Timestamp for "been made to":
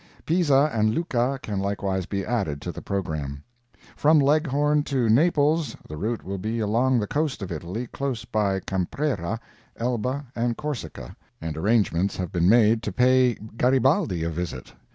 12.31-12.91